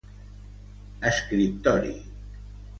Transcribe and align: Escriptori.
Escriptori. 1.11 1.95